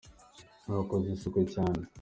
Twakoze 0.63 1.07
isuku 1.15 1.39
cyane. 1.53 1.81